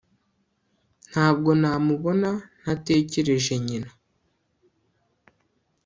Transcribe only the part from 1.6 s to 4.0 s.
namubona ntatekereje nyina